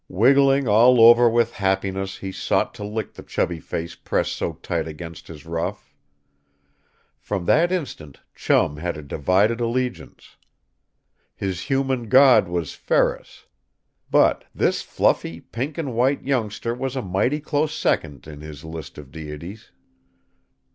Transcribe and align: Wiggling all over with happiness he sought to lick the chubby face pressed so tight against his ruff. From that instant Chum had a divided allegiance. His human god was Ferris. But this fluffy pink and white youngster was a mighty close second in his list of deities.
Wiggling 0.09 0.67
all 0.67 0.99
over 0.99 1.29
with 1.29 1.53
happiness 1.53 2.17
he 2.17 2.31
sought 2.31 2.73
to 2.73 2.83
lick 2.83 3.13
the 3.13 3.21
chubby 3.21 3.59
face 3.59 3.93
pressed 3.93 4.33
so 4.33 4.53
tight 4.53 4.87
against 4.87 5.27
his 5.27 5.45
ruff. 5.45 5.93
From 7.19 7.45
that 7.45 7.71
instant 7.71 8.19
Chum 8.33 8.77
had 8.77 8.97
a 8.97 9.03
divided 9.03 9.61
allegiance. 9.61 10.37
His 11.35 11.65
human 11.69 12.09
god 12.09 12.47
was 12.47 12.73
Ferris. 12.73 13.45
But 14.09 14.43
this 14.55 14.81
fluffy 14.81 15.39
pink 15.39 15.77
and 15.77 15.93
white 15.93 16.23
youngster 16.23 16.73
was 16.73 16.95
a 16.95 17.03
mighty 17.03 17.39
close 17.39 17.75
second 17.77 18.25
in 18.25 18.41
his 18.41 18.65
list 18.65 18.97
of 18.97 19.11
deities. 19.11 19.69